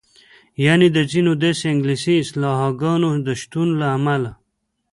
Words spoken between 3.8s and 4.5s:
امله.